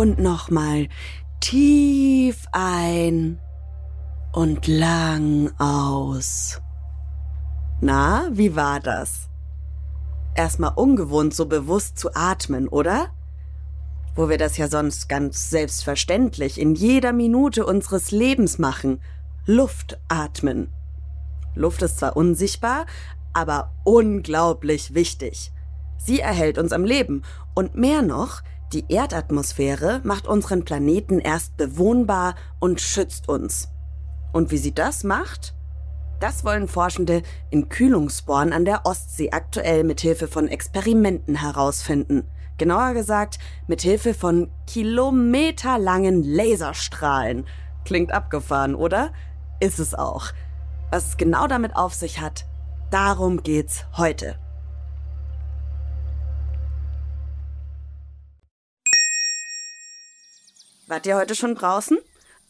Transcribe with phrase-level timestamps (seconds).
[0.00, 0.88] und nochmal
[1.40, 3.38] tief ein
[4.32, 6.62] und lang aus.
[7.82, 9.28] Na, wie war das?
[10.34, 13.08] Erstmal ungewohnt, so bewusst zu atmen, oder?
[14.16, 19.02] Wo wir das ja sonst ganz selbstverständlich in jeder Minute unseres Lebens machen.
[19.44, 20.72] Luft atmen.
[21.54, 22.86] Luft ist zwar unsichtbar,
[23.34, 25.52] aber unglaublich wichtig.
[25.98, 27.20] Sie erhält uns am Leben
[27.54, 28.40] und mehr noch,
[28.72, 33.68] die Erdatmosphäre macht unseren Planeten erst bewohnbar und schützt uns.
[34.32, 35.54] Und wie sie das macht?
[36.20, 42.28] Das wollen Forschende in Kühlungsborn an der Ostsee aktuell mit Hilfe von Experimenten herausfinden.
[42.58, 47.46] Genauer gesagt, mit Hilfe von kilometerlangen Laserstrahlen.
[47.84, 49.12] Klingt abgefahren, oder?
[49.58, 50.26] Ist es auch.
[50.92, 52.44] Was es genau damit auf sich hat,
[52.92, 54.38] darum geht's heute.
[60.90, 61.98] Wart ihr heute schon draußen?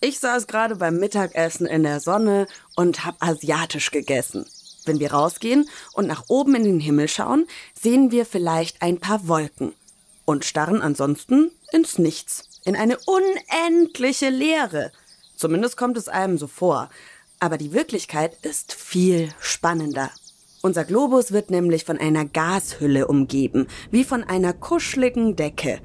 [0.01, 4.47] Ich saß gerade beim Mittagessen in der Sonne und habe asiatisch gegessen.
[4.87, 7.47] Wenn wir rausgehen und nach oben in den Himmel schauen,
[7.79, 9.75] sehen wir vielleicht ein paar Wolken
[10.25, 14.91] und starren ansonsten ins Nichts, in eine unendliche Leere.
[15.37, 16.89] Zumindest kommt es einem so vor.
[17.41, 20.11] Aber die Wirklichkeit ist viel spannender.
[20.63, 25.83] Unser Globus wird nämlich von einer Gashülle umgeben, wie von einer kuscheligen Decke.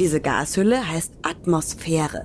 [0.00, 2.24] Diese Gashülle heißt Atmosphäre.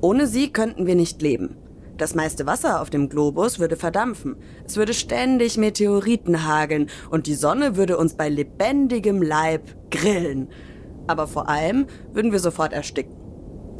[0.00, 1.56] Ohne sie könnten wir nicht leben.
[1.98, 7.34] Das meiste Wasser auf dem Globus würde verdampfen, es würde ständig Meteoriten hageln und die
[7.34, 10.48] Sonne würde uns bei lebendigem Leib grillen.
[11.06, 13.16] Aber vor allem würden wir sofort ersticken.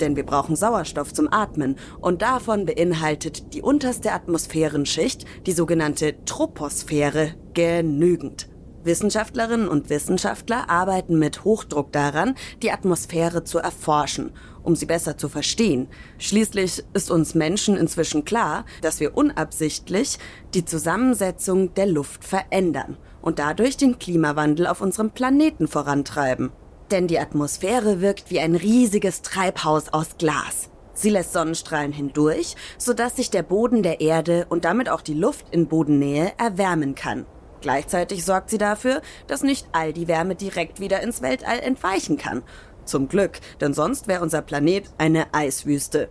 [0.01, 7.35] Denn wir brauchen Sauerstoff zum Atmen und davon beinhaltet die unterste Atmosphärenschicht, die sogenannte Troposphäre,
[7.55, 8.49] genügend.
[8.85, 15.29] Wissenschaftlerinnen und Wissenschaftler arbeiten mit Hochdruck daran, die Atmosphäre zu erforschen, um sie besser zu
[15.29, 15.89] verstehen.
[16.19, 20.19] Schließlich ist uns Menschen inzwischen klar, dass wir unabsichtlich
[20.53, 26.51] die Zusammensetzung der Luft verändern und dadurch den Klimawandel auf unserem Planeten vorantreiben.
[26.91, 30.71] Denn die Atmosphäre wirkt wie ein riesiges Treibhaus aus Glas.
[30.97, 35.47] Sie lässt Sonnenstrahlen hindurch, sodass sich der Boden der Erde und damit auch die Luft
[35.51, 37.27] in Bodennähe erwärmen kann.
[37.65, 42.43] Gleichzeitig sorgt sie dafür, dass nicht all die Wärme direkt wieder ins Weltall entweichen kann.
[42.85, 46.11] Zum Glück, denn sonst wäre unser Planet eine Eiswüste.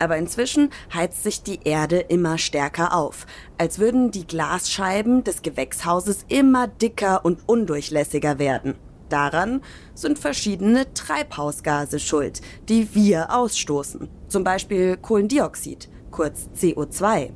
[0.00, 6.24] Aber inzwischen heizt sich die Erde immer stärker auf, als würden die Glasscheiben des Gewächshauses
[6.26, 8.74] immer dicker und undurchlässiger werden.
[9.10, 9.62] Daran
[9.94, 17.30] sind verschiedene Treibhausgase schuld, die wir ausstoßen, zum Beispiel Kohlendioxid, kurz CO2.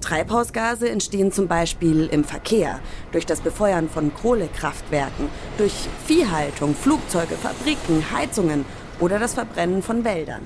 [0.00, 2.80] Treibhausgase entstehen zum Beispiel im Verkehr,
[3.12, 5.74] durch das Befeuern von Kohlekraftwerken, durch
[6.06, 8.64] Viehhaltung, Flugzeuge, Fabriken, Heizungen
[9.00, 10.42] oder das Verbrennen von Wäldern.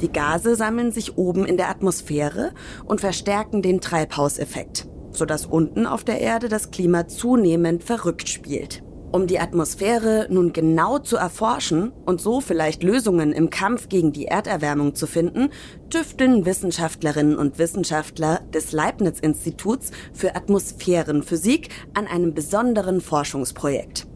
[0.00, 2.52] Die Gase sammeln sich oben in der Atmosphäre
[2.86, 8.82] und verstärken den Treibhauseffekt, sodass unten auf der Erde das Klima zunehmend verrückt spielt.
[9.12, 14.26] Um die Atmosphäre nun genau zu erforschen und so vielleicht Lösungen im Kampf gegen die
[14.26, 15.50] Erderwärmung zu finden,
[15.90, 24.06] tüfteln Wissenschaftlerinnen und Wissenschaftler des Leibniz-Instituts für Atmosphärenphysik an einem besonderen Forschungsprojekt.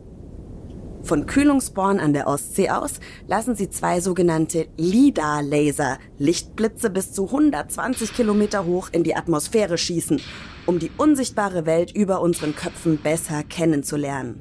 [1.02, 2.94] Von Kühlungsborn an der Ostsee aus
[3.26, 10.20] lassen sie zwei sogenannte LIDAR-Laser, Lichtblitze bis zu 120 Kilometer hoch, in die Atmosphäre schießen
[10.66, 14.40] um die unsichtbare Welt über unseren Köpfen besser kennenzulernen.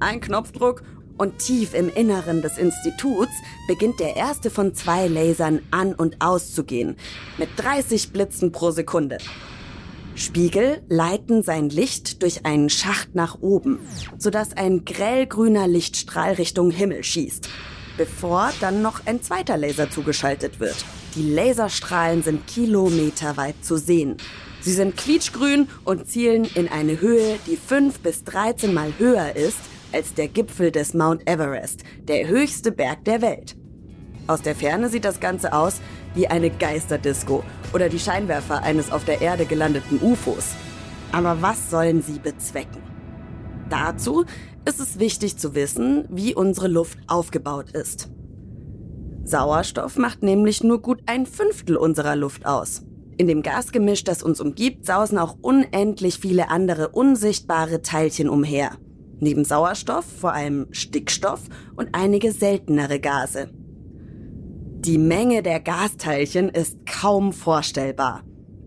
[0.00, 0.82] Ein Knopfdruck
[1.18, 3.32] und tief im Inneren des Instituts
[3.68, 6.96] beginnt der erste von zwei Lasern an und auszugehen,
[7.38, 9.18] mit 30 Blitzen pro Sekunde.
[10.14, 13.78] Spiegel leiten sein Licht durch einen Schacht nach oben,
[14.18, 17.48] sodass ein grellgrüner Lichtstrahl Richtung Himmel schießt,
[17.96, 20.84] bevor dann noch ein zweiter Laser zugeschaltet wird.
[21.14, 24.16] Die Laserstrahlen sind kilometerweit zu sehen,
[24.62, 29.58] Sie sind quietschgrün und zielen in eine Höhe, die 5 bis 13 Mal höher ist
[29.90, 33.56] als der Gipfel des Mount Everest, der höchste Berg der Welt.
[34.28, 35.80] Aus der Ferne sieht das Ganze aus
[36.14, 37.42] wie eine Geisterdisco
[37.74, 40.52] oder die Scheinwerfer eines auf der Erde gelandeten UFOs.
[41.10, 42.82] Aber was sollen sie bezwecken?
[43.68, 44.24] Dazu
[44.64, 48.10] ist es wichtig zu wissen, wie unsere Luft aufgebaut ist.
[49.24, 52.82] Sauerstoff macht nämlich nur gut ein Fünftel unserer Luft aus.
[53.18, 58.72] In dem Gasgemisch, das uns umgibt, sausen auch unendlich viele andere unsichtbare Teilchen umher.
[59.20, 61.42] Neben Sauerstoff, vor allem Stickstoff
[61.76, 63.50] und einige seltenere Gase.
[64.80, 68.22] Die Menge der Gasteilchen ist kaum vorstellbar.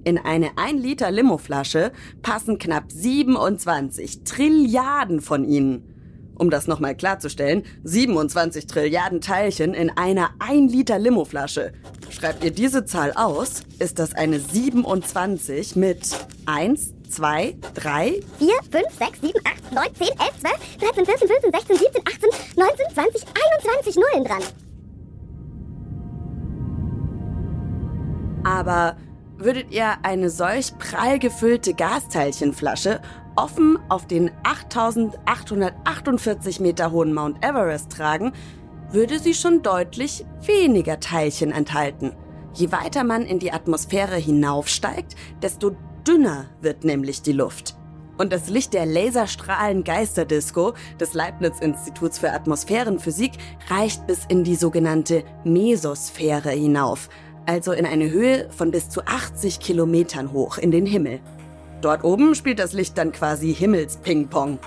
[0.05, 5.94] In eine 1 Liter Limoflasche passen knapp 27 Trilliarden von ihnen.
[6.37, 11.71] Um das nochmal klarzustellen, 27 Trilliarden Teilchen in einer 1 Liter Limoflasche.
[12.09, 16.01] Schreibt ihr diese Zahl aus, ist das eine 27 mit
[16.45, 21.51] 1, 2, 3, 4, 5, 6, 7, 8, 9, 10, 11, 12, 13, 14, 15,
[21.51, 23.23] 16, 17, 18, 19, 20,
[23.67, 24.43] 21 Nullen dran.
[28.45, 28.97] Aber
[29.37, 32.99] würdet ihr eine solch prall gefüllte Gasteilchenflasche
[33.35, 38.31] offen auf den 8848 Meter hohen Mount Everest tragen,
[38.91, 42.13] würde sie schon deutlich weniger Teilchen enthalten.
[42.53, 45.75] Je weiter man in die Atmosphäre hinaufsteigt, desto
[46.07, 47.75] dünner wird nämlich die Luft.
[48.17, 53.33] Und das Licht der Laserstrahlen Geisterdisco des Leibniz Instituts für Atmosphärenphysik
[53.67, 57.09] reicht bis in die sogenannte Mesosphäre hinauf,
[57.45, 61.19] also in eine Höhe von bis zu 80 Kilometern hoch in den Himmel.
[61.81, 64.59] Dort oben spielt das Licht dann quasi Himmelspingpong.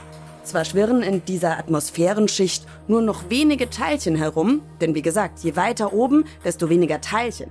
[0.44, 5.93] Zwar schwirren in dieser Atmosphärenschicht nur noch wenige Teilchen herum, denn wie gesagt, je weiter
[5.93, 7.50] oben, desto weniger Teilchen.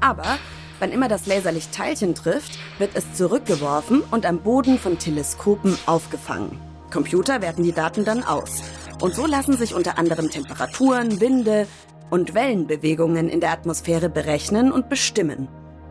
[0.00, 0.38] Aber
[0.80, 6.58] wann immer das Laserlicht Teilchen trifft, wird es zurückgeworfen und am Boden von Teleskopen aufgefangen.
[6.92, 8.62] Computer werten die Daten dann aus.
[9.00, 11.66] Und so lassen sich unter anderem Temperaturen, Winde
[12.10, 15.48] und Wellenbewegungen in der Atmosphäre berechnen und bestimmen.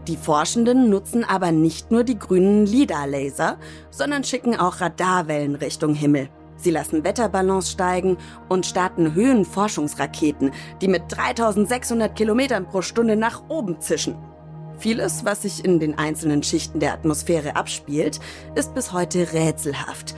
[0.08, 3.58] Die Forschenden nutzen aber nicht nur die grünen LIDAR-Laser,
[3.92, 6.30] sondern schicken auch Radarwellen Richtung Himmel.
[6.58, 8.18] Sie lassen Wetterbalance steigen
[8.50, 10.52] und starten Höhenforschungsraketen,
[10.82, 14.16] die mit 3600 Kilometern pro Stunde nach oben zischen.
[14.80, 18.20] Vieles, was sich in den einzelnen Schichten der Atmosphäre abspielt,
[18.56, 20.16] ist bis heute rätselhaft.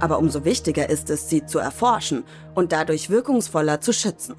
[0.00, 2.24] Aber umso wichtiger ist es, sie zu erforschen
[2.54, 4.34] und dadurch wirkungsvoller zu schützen.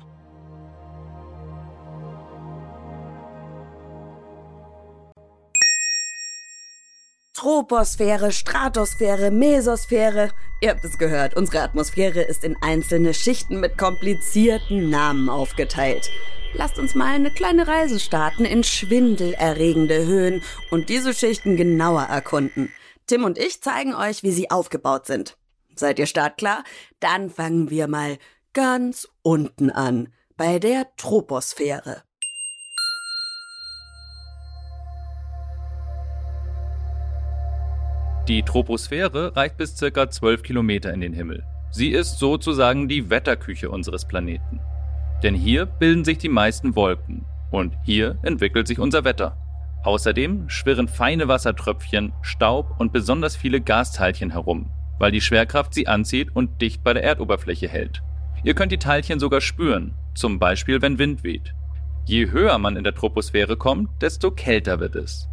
[7.47, 10.31] Troposphäre, Stratosphäre, Mesosphäre.
[10.61, 16.09] Ihr habt es gehört, unsere Atmosphäre ist in einzelne Schichten mit komplizierten Namen aufgeteilt.
[16.55, 22.69] Lasst uns mal eine kleine Reise starten in schwindelerregende Höhen und diese Schichten genauer erkunden.
[23.05, 25.37] Tim und ich zeigen euch, wie sie aufgebaut sind.
[25.73, 26.65] Seid ihr startklar?
[26.99, 28.17] Dann fangen wir mal
[28.51, 32.03] ganz unten an, bei der Troposphäre.
[38.27, 40.09] Die Troposphäre reicht bis ca.
[40.09, 41.45] 12 Kilometer in den Himmel.
[41.71, 44.59] Sie ist sozusagen die Wetterküche unseres Planeten.
[45.23, 49.37] Denn hier bilden sich die meisten Wolken und hier entwickelt sich unser Wetter.
[49.83, 56.27] Außerdem schwirren feine Wassertröpfchen, Staub und besonders viele Gasteilchen herum, weil die Schwerkraft sie anzieht
[56.35, 58.01] und dicht bei der Erdoberfläche hält.
[58.43, 61.53] Ihr könnt die Teilchen sogar spüren, zum Beispiel wenn Wind weht.
[62.05, 65.29] Je höher man in der Troposphäre kommt, desto kälter wird es.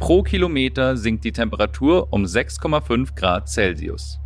[0.00, 4.18] Pro Kilometer sinkt die Temperatur um 6,5 Grad Celsius.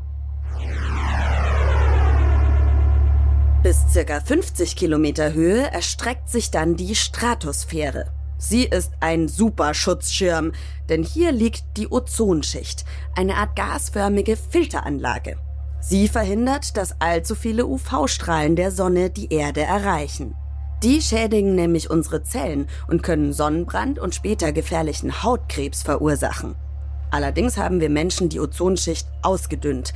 [3.63, 4.21] Bis ca.
[4.21, 8.07] 50 Kilometer Höhe erstreckt sich dann die Stratosphäre.
[8.39, 10.53] Sie ist ein Superschutzschirm,
[10.89, 12.85] denn hier liegt die Ozonschicht,
[13.17, 15.37] eine Art gasförmige Filteranlage.
[15.81, 20.35] Sie verhindert, dass allzu viele UV-Strahlen der Sonne die Erde erreichen.
[20.85, 26.55] Die schädigen nämlich unsere Zellen und können Sonnenbrand und später gefährlichen Hautkrebs verursachen.
[27.11, 29.93] Allerdings haben wir Menschen die Ozonschicht ausgedünnt.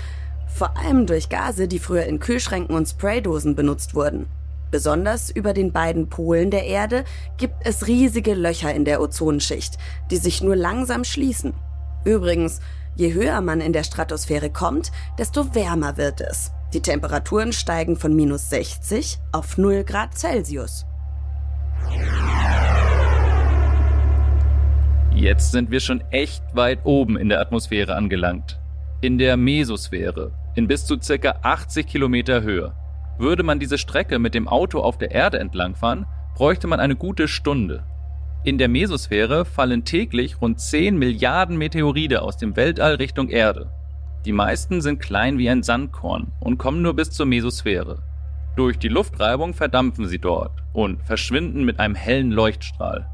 [0.53, 4.27] Vor allem durch Gase, die früher in Kühlschränken und Spraydosen benutzt wurden.
[4.73, 7.05] Besonders über den beiden Polen der Erde
[7.37, 9.79] gibt es riesige Löcher in der Ozonschicht,
[10.11, 11.55] die sich nur langsam schließen.
[12.05, 12.59] Übrigens,
[12.97, 16.51] je höher man in der Stratosphäre kommt, desto wärmer wird es.
[16.73, 20.87] Die Temperaturen steigen von minus 60 auf 0 Grad Celsius.
[25.14, 28.59] Jetzt sind wir schon echt weit oben in der Atmosphäre angelangt.
[29.02, 31.35] In der Mesosphäre, in bis zu ca.
[31.43, 32.73] 80 Kilometer Höhe.
[33.19, 37.29] Würde man diese Strecke mit dem Auto auf der Erde entlangfahren, bräuchte man eine gute
[37.29, 37.85] Stunde.
[38.45, 43.71] In der Mesosphäre fallen täglich rund 10 Milliarden Meteorite aus dem Weltall Richtung Erde.
[44.25, 48.02] Die meisten sind klein wie ein Sandkorn und kommen nur bis zur Mesosphäre.
[48.57, 53.09] Durch die Luftreibung verdampfen sie dort und verschwinden mit einem hellen Leuchtstrahl.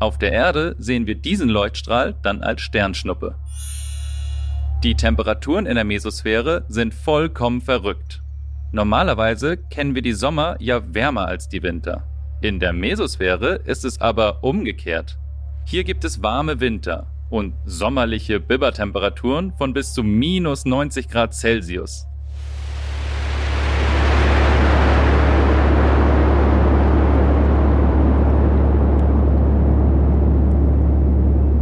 [0.00, 3.36] Auf der Erde sehen wir diesen Leuchtstrahl dann als Sternschnuppe.
[4.82, 8.22] Die Temperaturen in der Mesosphäre sind vollkommen verrückt.
[8.72, 12.04] Normalerweise kennen wir die Sommer ja wärmer als die Winter.
[12.42, 15.18] In der Mesosphäre ist es aber umgekehrt.
[15.64, 22.06] Hier gibt es warme Winter und sommerliche Bibbertemperaturen von bis zu minus 90 Grad Celsius.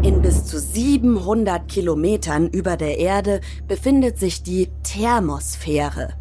[0.02, 6.14] In bis zu 700 Kilometern über der Erde befindet sich die Thermosphäre.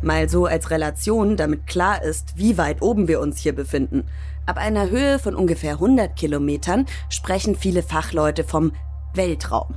[0.00, 4.04] Mal so als Relation, damit klar ist, wie weit oben wir uns hier befinden.
[4.54, 8.72] Ab einer Höhe von ungefähr 100 Kilometern sprechen viele Fachleute vom
[9.14, 9.74] Weltraum.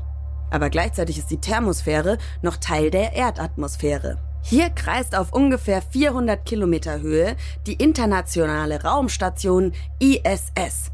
[0.52, 4.18] Aber gleichzeitig ist die Thermosphäre noch Teil der Erdatmosphäre.
[4.44, 10.92] Hier kreist auf ungefähr 400 Kilometer Höhe die internationale Raumstation ISS.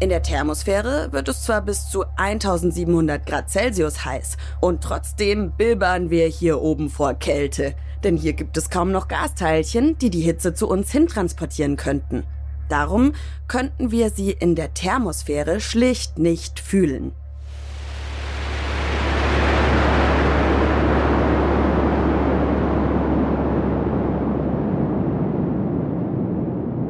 [0.00, 6.10] In der Thermosphäre wird es zwar bis zu 1700 Grad Celsius heiß und trotzdem bilbern
[6.10, 10.52] wir hier oben vor Kälte, denn hier gibt es kaum noch Gasteilchen, die die Hitze
[10.52, 12.26] zu uns hintransportieren könnten.
[12.68, 13.14] Darum
[13.48, 17.12] könnten wir sie in der Thermosphäre schlicht nicht fühlen.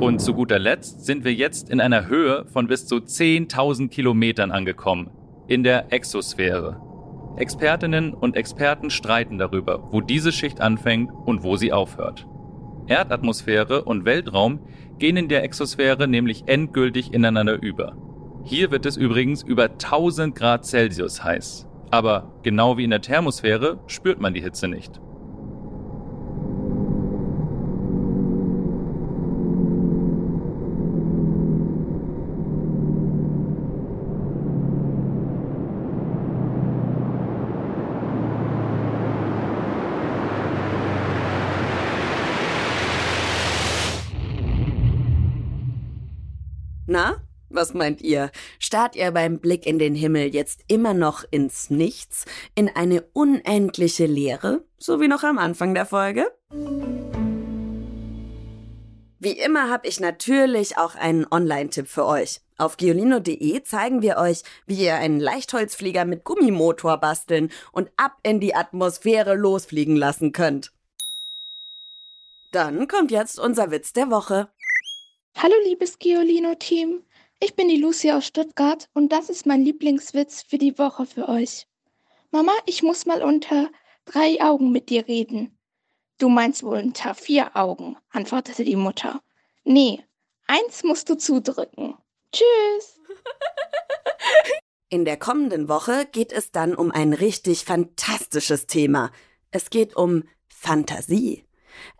[0.00, 4.50] Und zu guter Letzt sind wir jetzt in einer Höhe von bis zu 10.000 Kilometern
[4.52, 5.10] angekommen,
[5.48, 6.80] in der Exosphäre.
[7.36, 12.26] Expertinnen und Experten streiten darüber, wo diese Schicht anfängt und wo sie aufhört.
[12.86, 14.60] Erdatmosphäre und Weltraum
[14.98, 17.96] gehen in der Exosphäre nämlich endgültig ineinander über.
[18.44, 21.66] Hier wird es übrigens über 1000 Grad Celsius heiß.
[21.90, 25.00] Aber genau wie in der Thermosphäre spürt man die Hitze nicht.
[47.58, 48.30] Was meint ihr?
[48.60, 52.24] Starrt ihr beim Blick in den Himmel jetzt immer noch ins Nichts,
[52.54, 56.30] in eine unendliche Leere, so wie noch am Anfang der Folge?
[59.18, 62.42] Wie immer habe ich natürlich auch einen Online-Tipp für euch.
[62.58, 68.38] Auf giolino.de zeigen wir euch, wie ihr einen Leichtholzflieger mit Gummimotor basteln und ab in
[68.38, 70.70] die Atmosphäre losfliegen lassen könnt.
[72.52, 74.46] Dann kommt jetzt unser Witz der Woche.
[75.34, 77.02] Hallo liebes Giolino-Team.
[77.40, 81.28] Ich bin die Lucy aus Stuttgart und das ist mein Lieblingswitz für die Woche für
[81.28, 81.66] euch.
[82.32, 83.70] Mama, ich muss mal unter
[84.06, 85.56] drei Augen mit dir reden.
[86.18, 89.20] Du meinst wohl unter vier Augen, antwortete die Mutter.
[89.62, 90.04] Nee,
[90.48, 91.94] eins musst du zudrücken.
[92.32, 93.00] Tschüss.
[94.88, 99.12] In der kommenden Woche geht es dann um ein richtig fantastisches Thema.
[99.52, 101.44] Es geht um Fantasie.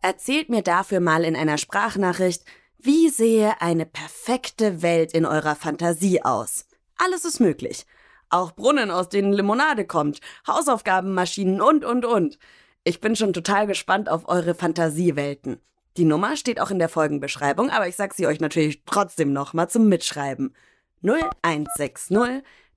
[0.03, 2.45] Erzählt mir dafür mal in einer Sprachnachricht,
[2.81, 6.65] wie sehe eine perfekte Welt in eurer Fantasie aus?
[6.97, 7.85] Alles ist möglich.
[8.31, 12.39] Auch Brunnen, aus denen Limonade kommt, Hausaufgabenmaschinen und, und, und.
[12.85, 15.61] Ich bin schon total gespannt auf eure Fantasiewelten.
[15.97, 19.69] Die Nummer steht auch in der Folgenbeschreibung, aber ich sag sie euch natürlich trotzdem nochmal
[19.69, 20.55] zum Mitschreiben.
[21.03, 22.17] 0160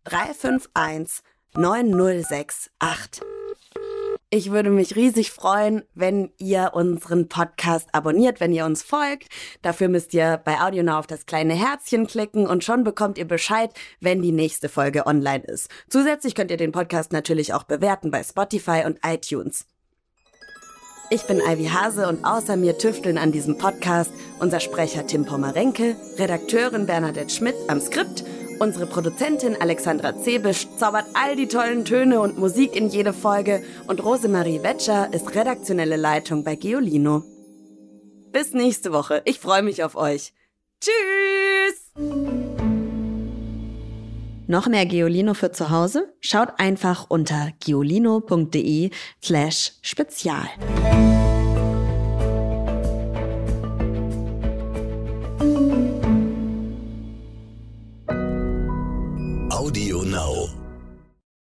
[0.04, 1.22] 351
[1.54, 3.22] 9068.
[4.34, 9.28] Ich würde mich riesig freuen, wenn ihr unseren Podcast abonniert, wenn ihr uns folgt.
[9.62, 13.72] Dafür müsst ihr bei AudioNow auf das kleine Herzchen klicken und schon bekommt ihr Bescheid,
[14.00, 15.68] wenn die nächste Folge online ist.
[15.90, 19.66] Zusätzlich könnt ihr den Podcast natürlich auch bewerten bei Spotify und iTunes.
[21.10, 25.98] Ich bin Ivy Hase und außer mir tüfteln an diesem Podcast unser Sprecher Tim Pommerenke,
[26.18, 28.24] Redakteurin Bernadette Schmidt am Skript
[28.62, 34.06] Unsere Produzentin Alexandra Zebisch zaubert all die tollen Töne und Musik in jede Folge und
[34.06, 37.24] Rosemarie Wetscher ist redaktionelle Leitung bei Geolino.
[38.32, 39.24] Bis nächste Woche.
[39.26, 40.34] Ich freue mich auf euch.
[40.80, 42.06] Tschüss!
[44.46, 46.14] Noch mehr Geolino für zu Hause?
[46.20, 48.92] Schaut einfach unter geolino.de
[49.24, 51.21] slash spezial.